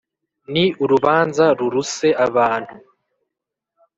[0.53, 2.75] Ni urubanza ruruse ababntu